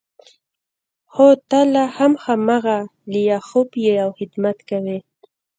[1.13, 2.77] خو ته لا هم هماغه
[3.13, 4.97] لیاخوف یې او خدمت کوې